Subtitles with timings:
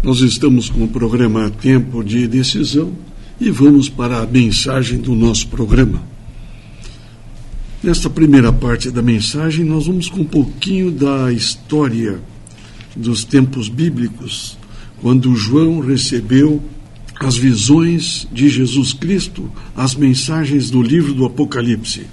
[0.00, 2.92] Nós estamos com o programa Tempo de Decisão
[3.40, 6.00] e vamos para a mensagem do nosso programa.
[7.82, 12.20] Nesta primeira parte da mensagem, nós vamos com um pouquinho da história
[12.94, 14.56] dos tempos bíblicos,
[15.02, 16.62] quando João recebeu
[17.18, 22.06] as visões de Jesus Cristo, as mensagens do livro do Apocalipse.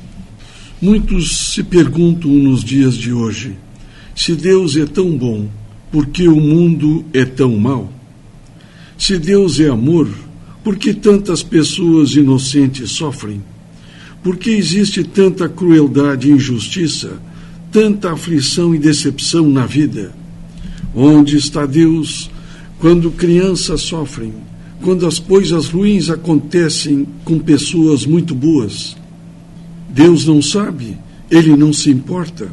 [0.81, 3.55] Muitos se perguntam nos dias de hoje:
[4.15, 5.47] se Deus é tão bom,
[5.95, 7.89] por que o mundo é tão mau?
[8.97, 10.09] Se Deus é amor,
[10.61, 13.41] por que tantas pessoas inocentes sofrem?
[14.21, 17.13] Por que existe tanta crueldade e injustiça,
[17.71, 20.13] tanta aflição e decepção na vida?
[20.93, 22.29] Onde está Deus
[22.77, 24.33] quando crianças sofrem,
[24.81, 28.97] quando as coisas ruins acontecem com pessoas muito boas?
[29.87, 30.97] Deus não sabe,
[31.31, 32.49] ele não se importa.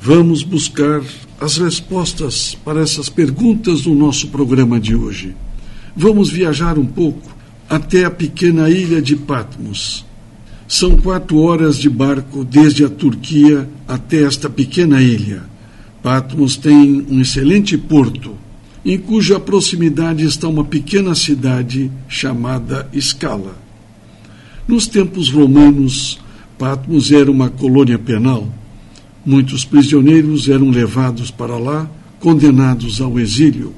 [0.00, 1.02] Vamos buscar
[1.40, 5.34] as respostas para essas perguntas no nosso programa de hoje.
[5.96, 7.34] Vamos viajar um pouco
[7.68, 10.04] até a pequena ilha de Patmos.
[10.66, 15.42] São quatro horas de barco desde a Turquia até esta pequena ilha.
[16.02, 18.36] Patmos tem um excelente porto,
[18.84, 23.56] em cuja proximidade está uma pequena cidade chamada Scala.
[24.66, 26.18] Nos tempos romanos,
[26.58, 28.48] Patmos era uma colônia penal.
[29.24, 33.72] Muitos prisioneiros eram levados para lá, condenados ao exílio.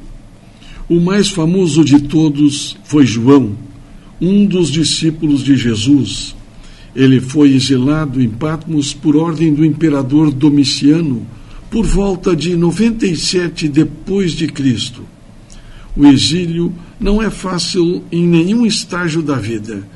[0.88, 3.56] O mais famoso de todos foi João,
[4.20, 6.34] um dos discípulos de Jesus.
[6.94, 11.26] Ele foi exilado em Patmos por ordem do imperador Domiciano
[11.70, 15.02] por volta de 97 depois de Cristo.
[15.96, 19.86] O exílio não é fácil em nenhum estágio da vida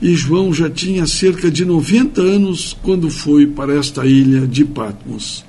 [0.00, 5.44] e João já tinha cerca de 90 anos quando foi para esta ilha de Patmos.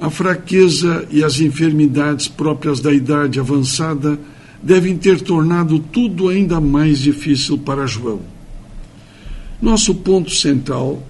[0.00, 4.18] A fraqueza e as enfermidades próprias da idade avançada
[4.62, 8.20] devem ter tornado tudo ainda mais difícil para João.
[9.60, 11.02] Nosso ponto central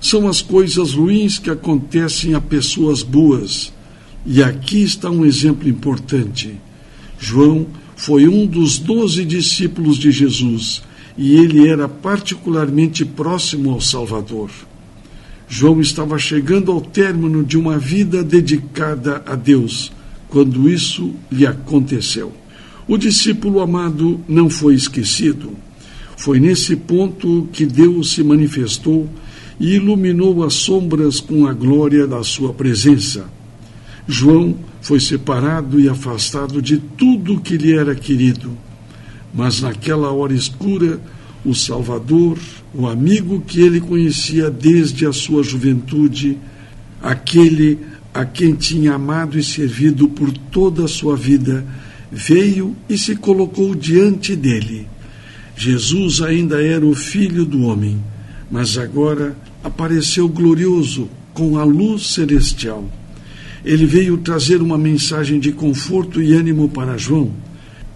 [0.00, 3.72] são as coisas ruins que acontecem a pessoas boas.
[4.26, 6.56] E aqui está um exemplo importante.
[7.20, 10.82] João foi um dos doze discípulos de Jesus
[11.16, 14.50] e ele era particularmente próximo ao Salvador.
[15.48, 19.92] João estava chegando ao término de uma vida dedicada a Deus
[20.28, 22.32] quando isso lhe aconteceu.
[22.88, 25.50] O discípulo amado não foi esquecido.
[26.16, 29.08] Foi nesse ponto que Deus se manifestou
[29.60, 33.26] e iluminou as sombras com a glória da sua presença.
[34.08, 38.56] João foi separado e afastado de tudo que lhe era querido
[39.32, 41.00] mas naquela hora escura,
[41.44, 42.38] o Salvador,
[42.74, 46.38] o amigo que ele conhecia desde a sua juventude,
[47.02, 47.78] aquele
[48.14, 51.64] a quem tinha amado e servido por toda a sua vida,
[52.10, 54.86] veio e se colocou diante dele.
[55.56, 57.98] Jesus ainda era o Filho do Homem,
[58.50, 62.84] mas agora apareceu glorioso com a luz celestial.
[63.64, 67.32] Ele veio trazer uma mensagem de conforto e ânimo para João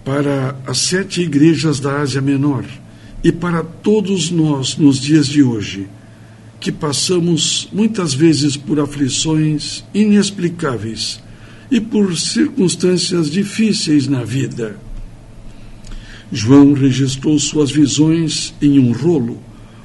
[0.07, 2.63] para as sete igrejas da Ásia Menor
[3.21, 5.85] e para todos nós nos dias de hoje,
[6.61, 11.21] que passamos muitas vezes por aflições inexplicáveis
[11.69, 14.77] e por circunstâncias difíceis na vida.
[16.31, 19.41] João registrou suas visões em um rolo,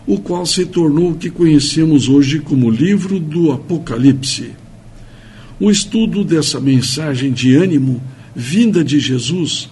[0.07, 4.53] o qual se tornou o que conhecemos hoje como livro do Apocalipse.
[5.59, 8.01] O estudo dessa mensagem de ânimo
[8.37, 9.69] vinda de Jesus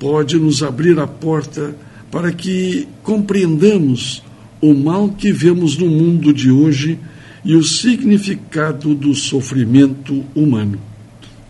[0.00, 1.76] pode nos abrir a porta
[2.10, 4.22] para que compreendamos
[4.60, 6.98] o mal que vemos no mundo de hoje
[7.44, 10.80] e o significado do sofrimento humano.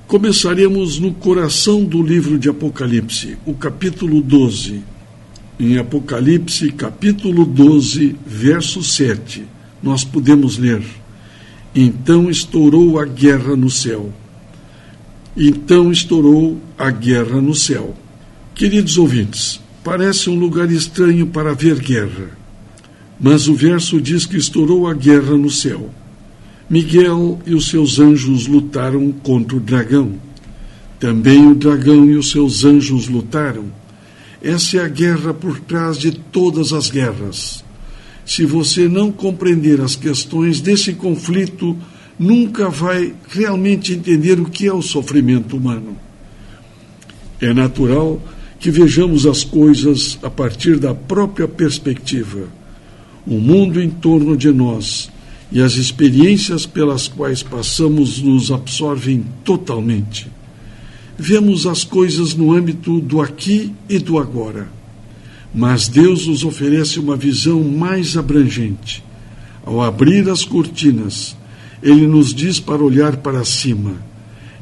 [0.06, 4.82] Começaremos no coração do livro de Apocalipse, o capítulo 12.
[5.58, 9.44] Em Apocalipse, capítulo 12, verso 7,
[9.80, 10.82] nós podemos ler:
[11.72, 14.12] Então estourou a guerra no céu.
[15.36, 17.94] Então estourou a guerra no céu.
[18.60, 22.28] Queridos ouvintes, parece um lugar estranho para haver guerra,
[23.18, 25.88] mas o verso diz que estourou a guerra no céu.
[26.68, 30.12] Miguel e os seus anjos lutaram contra o dragão.
[30.98, 33.64] Também o dragão e os seus anjos lutaram.
[34.42, 37.64] Essa é a guerra por trás de todas as guerras.
[38.26, 41.74] Se você não compreender as questões desse conflito,
[42.18, 45.96] nunca vai realmente entender o que é o sofrimento humano.
[47.40, 48.20] É natural
[48.60, 52.46] que vejamos as coisas a partir da própria perspectiva.
[53.26, 55.10] O mundo em torno de nós
[55.50, 60.28] e as experiências pelas quais passamos nos absorvem totalmente.
[61.18, 64.68] vemos as coisas no âmbito do aqui e do agora.
[65.54, 69.02] Mas Deus nos oferece uma visão mais abrangente.
[69.64, 71.36] Ao abrir as cortinas,
[71.82, 74.09] Ele nos diz para olhar para cima.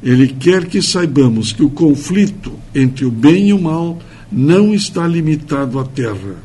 [0.02, 3.98] Ele quer que saibamos que o conflito entre o bem e o mal
[4.30, 6.36] não está limitado à terra.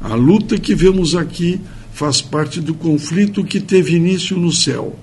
[0.00, 1.60] A luta que vemos aqui
[1.92, 4.98] faz parte do conflito que teve início no céu.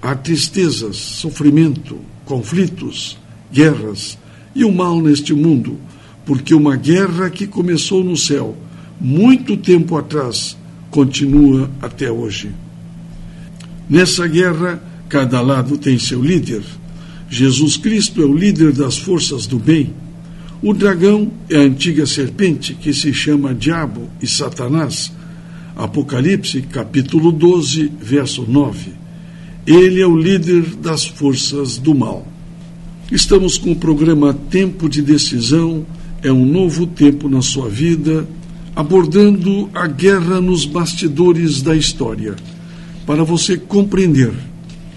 [0.00, 3.18] Há tristezas, sofrimento, conflitos,
[3.52, 4.18] guerras
[4.54, 5.78] e o mal neste mundo,
[6.24, 8.56] porque uma guerra que começou no céu
[9.00, 10.56] muito tempo atrás
[10.90, 12.52] continua até hoje.
[13.90, 16.62] Nessa guerra, cada lado tem seu líder.
[17.32, 19.94] Jesus Cristo é o líder das forças do bem.
[20.62, 25.10] O dragão é a antiga serpente que se chama Diabo e Satanás.
[25.74, 28.90] Apocalipse, capítulo 12, verso 9.
[29.66, 32.26] Ele é o líder das forças do mal.
[33.10, 35.86] Estamos com o programa Tempo de Decisão,
[36.22, 38.28] é um novo tempo na sua vida,
[38.76, 42.36] abordando a guerra nos bastidores da história,
[43.06, 44.51] para você compreender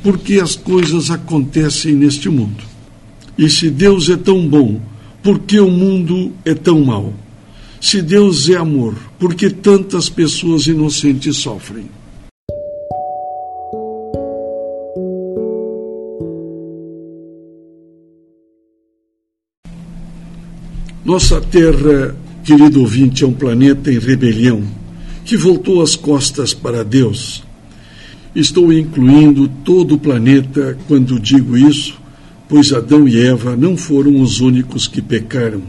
[0.06, 2.64] por que as coisas acontecem neste mundo.
[3.36, 4.80] E se Deus é tão bom,
[5.24, 7.12] por que o mundo é tão mau?
[7.82, 11.90] Se Deus é amor, por que tantas pessoas inocentes sofrem?
[21.04, 24.62] Nossa Terra, querido ouvinte, é um planeta em rebelião
[25.24, 27.44] que voltou as costas para Deus.
[28.36, 31.98] Estou incluindo todo o planeta quando digo isso,
[32.50, 35.62] pois Adão e Eva não foram os únicos que pecaram.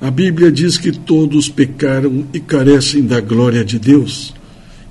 [0.00, 4.34] A Bíblia diz que todos pecaram e carecem da glória de Deus.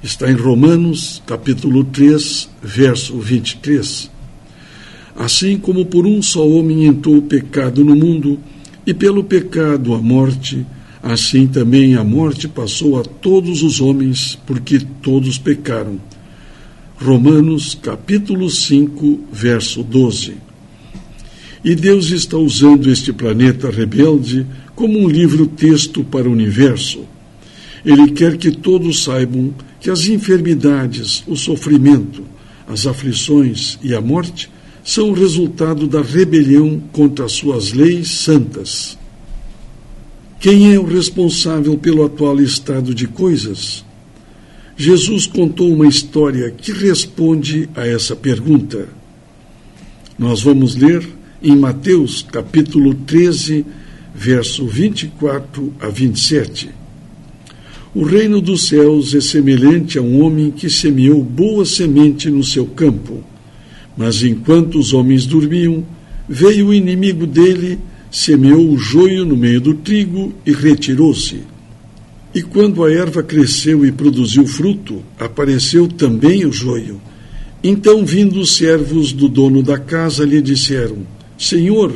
[0.02, 4.10] Está em Romanos, capítulo 3, verso 23.
[5.18, 8.40] Assim como por um só homem entrou o pecado no mundo,
[8.88, 10.66] e pelo pecado a morte,
[11.04, 16.00] assim também a morte passou a todos os homens, porque todos pecaram.
[16.98, 20.38] Romanos capítulo 5, verso 12.
[21.64, 27.02] E Deus está usando este planeta rebelde como um livro-texto para o universo.
[27.84, 32.24] Ele quer que todos saibam que as enfermidades, o sofrimento,
[32.66, 34.50] as aflições e a morte
[34.82, 38.98] são o resultado da rebelião contra as suas leis santas.
[40.40, 43.84] Quem é o responsável pelo atual estado de coisas?
[44.78, 48.90] Jesus contou uma história que responde a essa pergunta.
[50.20, 51.08] Nós vamos ler
[51.42, 53.66] em Mateus capítulo 13,
[54.14, 56.70] verso 24 a 27.
[57.94, 62.66] O reino dos céus é semelhante a um homem que semeou boa semente no seu
[62.66, 63.24] campo.
[63.96, 65.86] Mas enquanto os homens dormiam,
[66.28, 67.80] veio o inimigo dele,
[68.12, 71.55] semeou o joio no meio do trigo e retirou-se.
[72.36, 77.00] E quando a erva cresceu e produziu fruto, apareceu também o joio.
[77.64, 80.98] Então, vindo os servos do dono da casa, lhe disseram:
[81.38, 81.94] Senhor,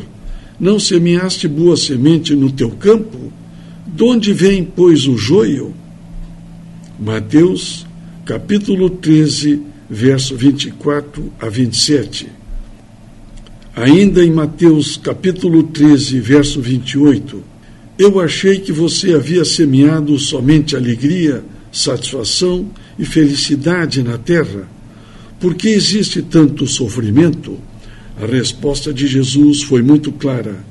[0.57, 3.33] não semeaste boa semente no teu campo?
[3.85, 5.73] De onde vem, pois, o joio?
[6.97, 7.85] Mateus,
[8.23, 12.27] capítulo 13, verso 24 a 27.
[13.75, 17.43] Ainda em Mateus capítulo 13, verso 28,
[17.99, 24.69] eu achei que você havia semeado somente alegria, satisfação e felicidade na terra.
[25.37, 27.59] Por que existe tanto sofrimento?
[28.21, 30.63] A resposta de Jesus foi muito clara.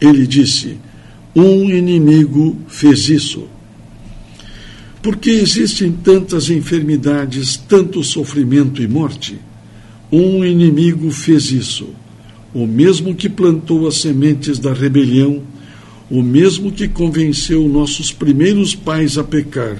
[0.00, 0.76] Ele disse:
[1.36, 3.46] Um inimigo fez isso.
[5.00, 9.38] Por que existem tantas enfermidades, tanto sofrimento e morte?
[10.10, 11.90] Um inimigo fez isso.
[12.52, 15.42] O mesmo que plantou as sementes da rebelião,
[16.12, 19.78] o mesmo que convenceu nossos primeiros pais a pecar.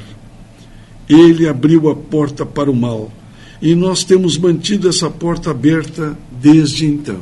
[1.07, 3.13] Ele abriu a porta para o mal
[3.61, 7.21] e nós temos mantido essa porta aberta desde então.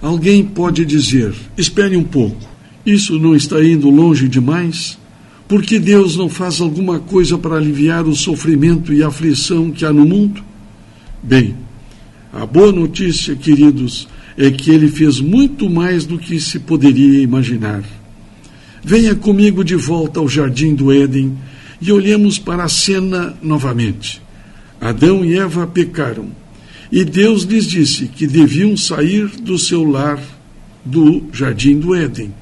[0.00, 2.48] Alguém pode dizer: espere um pouco,
[2.86, 4.96] isso não está indo longe demais?
[5.48, 9.84] Por que Deus não faz alguma coisa para aliviar o sofrimento e a aflição que
[9.84, 10.40] há no mundo?
[11.20, 11.56] Bem,
[12.32, 14.06] a boa notícia, queridos,
[14.40, 17.84] é que ele fez muito mais do que se poderia imaginar.
[18.82, 21.36] Venha comigo de volta ao jardim do Éden
[21.80, 24.22] e olhemos para a cena novamente.
[24.80, 26.30] Adão e Eva pecaram,
[26.90, 30.18] e Deus lhes disse que deviam sair do seu lar
[30.82, 32.32] do jardim do Éden.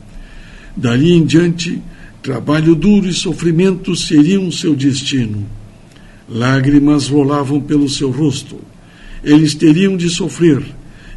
[0.76, 1.82] Dali em diante,
[2.22, 5.46] Trabalho duro e sofrimento seriam seu destino.
[6.28, 8.58] Lágrimas rolavam pelo seu rosto.
[9.24, 10.62] Eles teriam de sofrer,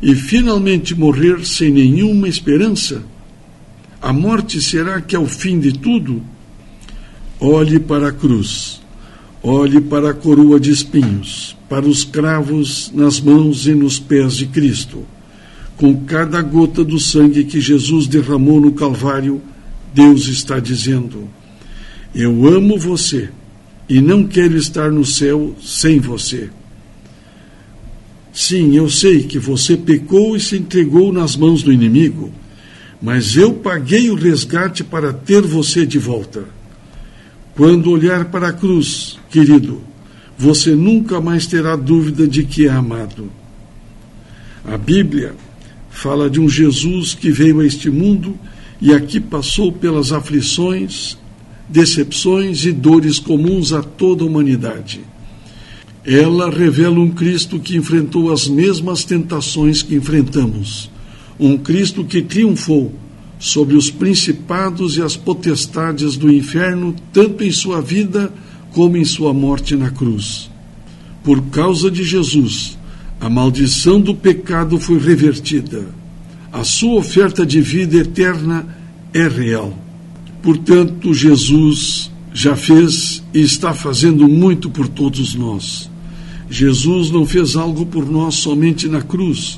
[0.02, 3.04] e finalmente morrer sem nenhuma esperança?
[4.02, 6.24] A morte será que é o fim de tudo?
[7.40, 8.82] Olhe para a cruz,
[9.44, 14.48] olhe para a coroa de espinhos, para os cravos nas mãos e nos pés de
[14.48, 15.06] Cristo.
[15.78, 19.42] Com cada gota do sangue que Jesus derramou no Calvário,
[19.94, 21.28] Deus está dizendo:
[22.14, 23.30] Eu amo você
[23.88, 26.50] e não quero estar no céu sem você.
[28.34, 32.32] Sim, eu sei que você pecou e se entregou nas mãos do inimigo,
[33.02, 36.46] mas eu paguei o resgate para ter você de volta.
[37.56, 39.82] Quando olhar para a cruz, querido,
[40.38, 43.30] você nunca mais terá dúvida de que é amado.
[44.64, 45.36] A Bíblia
[45.90, 48.38] fala de um Jesus que veio a este mundo
[48.80, 51.18] e aqui passou pelas aflições,
[51.68, 55.02] decepções e dores comuns a toda a humanidade.
[56.06, 60.90] Ela revela um Cristo que enfrentou as mesmas tentações que enfrentamos,
[61.40, 62.92] um Cristo que triunfou
[63.38, 68.34] sobre os principados e as potestades do inferno, tanto em sua vida
[68.72, 70.50] como em sua morte na cruz.
[71.24, 72.78] Por causa de Jesus,
[73.20, 75.86] a maldição do pecado foi revertida.
[76.52, 78.68] A sua oferta de vida eterna
[79.14, 79.78] é real.
[80.42, 85.91] Portanto, Jesus já fez e está fazendo muito por todos nós.
[86.52, 89.58] Jesus não fez algo por nós somente na cruz,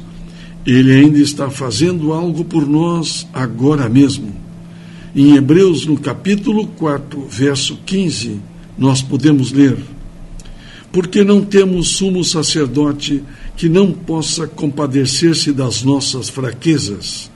[0.64, 4.32] ele ainda está fazendo algo por nós agora mesmo.
[5.16, 8.40] Em Hebreus, no capítulo 4, verso 15,
[8.78, 9.76] nós podemos ler:
[10.92, 13.24] Porque não temos sumo sacerdote
[13.58, 17.32] que não possa compadecer-se das nossas fraquezas.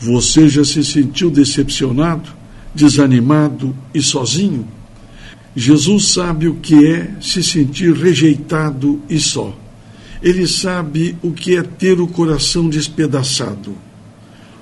[0.00, 2.28] Você já se sentiu decepcionado,
[2.74, 4.66] desanimado e sozinho?
[5.54, 9.56] Jesus sabe o que é se sentir rejeitado e só.
[10.22, 13.74] Ele sabe o que é ter o coração despedaçado.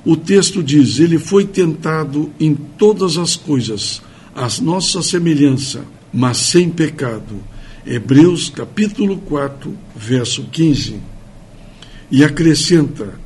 [0.05, 4.01] O texto diz: Ele foi tentado em todas as coisas,
[4.35, 7.43] a nossa semelhança, mas sem pecado.
[7.87, 10.97] Hebreus capítulo 4, verso 15.
[12.11, 13.19] E acrescenta: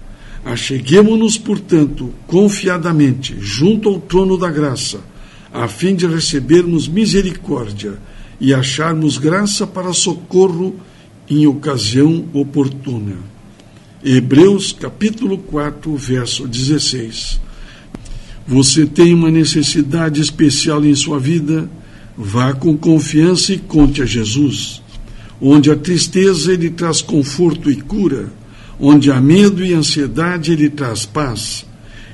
[0.45, 5.01] Acheguemo-nos, portanto, confiadamente junto ao trono da graça,
[5.53, 7.99] a fim de recebermos misericórdia
[8.41, 10.75] e acharmos graça para socorro
[11.29, 13.17] em ocasião oportuna.
[14.05, 17.41] Hebreus capítulo 4, verso 16.
[18.47, 21.71] Você tem uma necessidade especial em sua vida?
[22.17, 24.83] Vá com confiança e conte a Jesus.
[25.41, 28.33] Onde a tristeza ele traz conforto e cura,
[28.81, 31.65] onde há medo e ansiedade ele traz paz.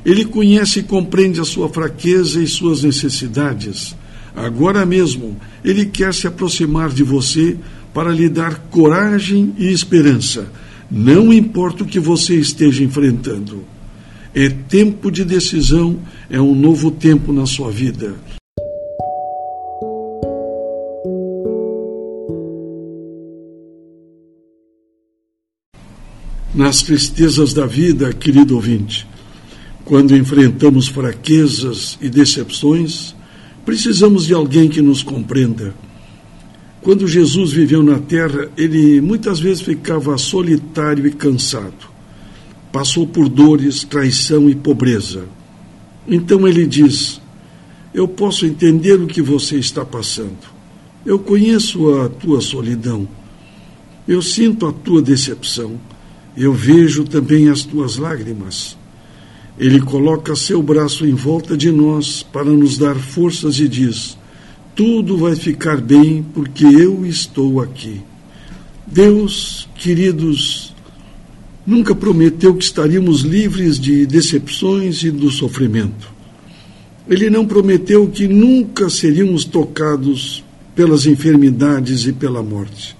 [0.08, 3.94] Ele conhece e compreende a sua fraqueza e suas necessidades.
[4.34, 7.58] Agora mesmo, ele quer se aproximar de você
[7.92, 10.50] para lhe dar coragem e esperança,
[10.90, 13.66] não importa o que você esteja enfrentando.
[14.34, 15.98] É tempo de decisão,
[16.30, 18.14] é um novo tempo na sua vida.
[26.54, 29.07] Nas tristezas da vida, querido ouvinte,
[29.88, 33.14] quando enfrentamos fraquezas e decepções,
[33.66, 35.74] precisamos de alguém que nos compreenda
[36.80, 41.86] quando Jesus viveu na terra, ele muitas vezes ficava solitário e cansado.
[42.72, 45.24] Passou por dores, traição e pobreza.
[46.06, 47.20] Então ele diz:
[47.92, 50.38] Eu posso entender o que você está passando.
[51.04, 53.06] Eu conheço a tua solidão.
[54.06, 55.78] Eu sinto a tua decepção.
[56.34, 58.77] Eu vejo também as tuas lágrimas.
[59.58, 64.16] Ele coloca seu braço em volta de nós para nos dar forças e diz:
[64.78, 68.00] tudo vai ficar bem porque eu estou aqui.
[68.86, 70.72] Deus, queridos,
[71.66, 76.08] nunca prometeu que estaríamos livres de decepções e do sofrimento.
[77.08, 80.44] Ele não prometeu que nunca seríamos tocados
[80.76, 82.96] pelas enfermidades e pela morte.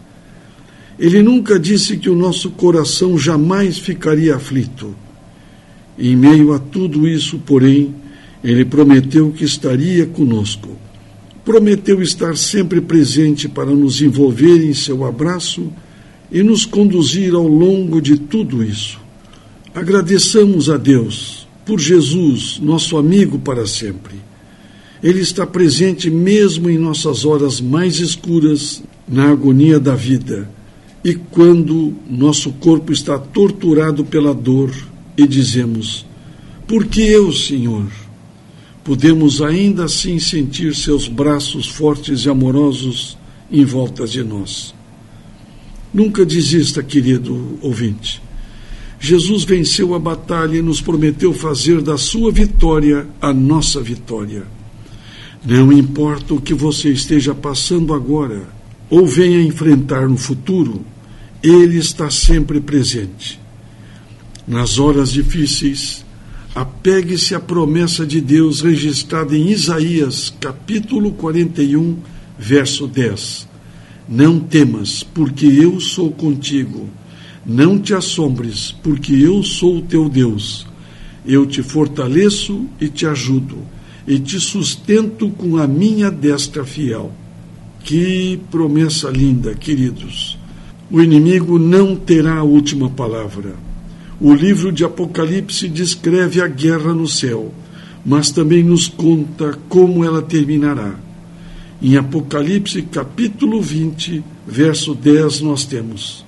[0.99, 4.97] Ele nunca disse que o nosso coração jamais ficaria aflito.
[5.99, 7.95] Em meio a tudo isso, porém,
[8.43, 10.79] ele prometeu que estaria conosco
[11.49, 15.73] prometeu estar sempre presente para nos envolver em seu abraço
[16.31, 19.01] e nos conduzir ao longo de tudo isso.
[19.75, 24.17] Agradeçamos a Deus por Jesus, nosso amigo para sempre.
[25.03, 30.51] Ele está presente mesmo em nossas horas mais escuras, na agonia da vida,
[31.03, 34.71] e quando nosso corpo está torturado pela dor
[35.19, 36.07] e dizemos:
[36.67, 37.87] Por que eu, Senhor?
[38.89, 43.19] podemos ainda assim sentir seus braços fortes e amorosos
[43.53, 44.75] em volta de nós.
[45.93, 48.23] Nunca desista, querido ouvinte.
[48.99, 54.45] Jesus venceu a batalha e nos prometeu fazer da sua vitória a nossa vitória.
[55.45, 58.49] Não importa o que você esteja passando agora
[58.89, 60.83] ou venha enfrentar no futuro,
[61.43, 63.39] Ele está sempre presente.
[64.49, 66.07] Nas horas difíceis,
[66.55, 71.99] apegue-se à promessa de Deus registrada em Isaías, capítulo 41,
[72.39, 73.47] verso 10.
[74.09, 76.89] Não temas, porque eu sou contigo.
[77.45, 80.67] Não te assombres, porque eu sou o teu Deus.
[81.27, 83.59] Eu te fortaleço e te ajudo,
[84.07, 87.13] e te sustento com a minha destra fiel.
[87.85, 90.39] Que promessa linda, queridos!
[90.91, 93.68] O inimigo não terá a última palavra.
[94.21, 97.55] O livro de Apocalipse descreve a guerra no céu,
[98.05, 100.97] mas também nos conta como ela terminará.
[101.81, 106.27] Em Apocalipse capítulo 20, verso 10, nós temos: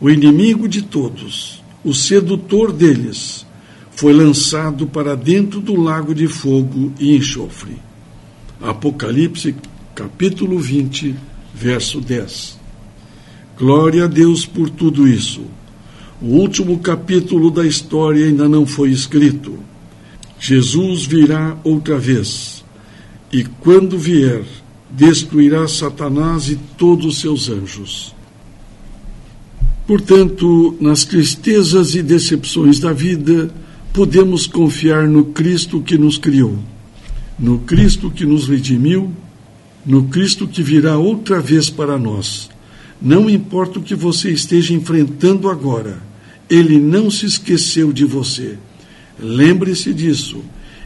[0.00, 3.44] O inimigo de todos, o sedutor deles,
[3.90, 7.76] foi lançado para dentro do lago de fogo e enxofre.
[8.58, 9.54] Apocalipse
[9.94, 11.14] capítulo 20,
[11.54, 12.58] verso 10.
[13.58, 15.42] Glória a Deus por tudo isso.
[16.22, 19.58] O último capítulo da história ainda não foi escrito.
[20.38, 22.64] Jesus virá outra vez.
[23.32, 24.44] E quando vier,
[24.88, 28.14] destruirá Satanás e todos os seus anjos.
[29.84, 33.52] Portanto, nas tristezas e decepções da vida,
[33.92, 36.56] podemos confiar no Cristo que nos criou,
[37.36, 39.12] no Cristo que nos redimiu,
[39.84, 42.48] no Cristo que virá outra vez para nós.
[43.00, 46.11] Não importa o que você esteja enfrentando agora,
[46.52, 48.58] Ele não se esqueceu de você.
[49.18, 50.44] Lembre-se disso.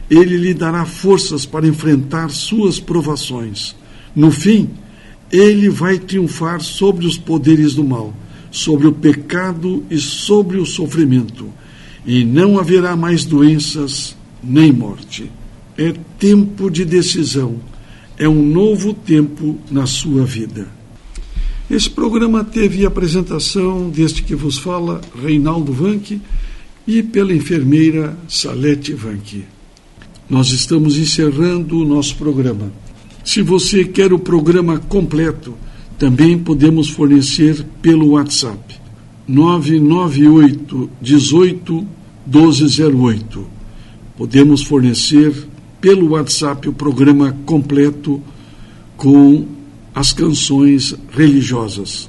[0.09, 3.75] Ele lhe dará forças para enfrentar suas provações.
[4.15, 4.69] No fim,
[5.29, 8.13] ele vai triunfar sobre os poderes do mal,
[8.49, 11.49] sobre o pecado e sobre o sofrimento,
[12.05, 15.29] e não haverá mais doenças nem morte.
[15.77, 17.59] É tempo de decisão,
[18.17, 20.65] é um novo tempo na sua vida.
[21.69, 26.21] Esse programa teve a apresentação deste que vos fala, Reinaldo Vanck,
[26.87, 29.43] e pela enfermeira Salete Vanck.
[30.29, 32.71] Nós estamos encerrando o nosso programa.
[33.25, 35.55] Se você quer o programa completo,
[35.99, 38.75] também podemos fornecer pelo WhatsApp
[39.27, 41.87] 998 18
[42.25, 43.45] 1208.
[44.17, 45.33] Podemos fornecer
[45.81, 48.21] pelo WhatsApp o programa completo
[48.95, 49.56] com
[49.97, 52.07] as canções religiosas.